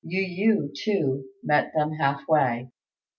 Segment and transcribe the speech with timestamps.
[0.03, 2.71] Yu yü, too, met them half way.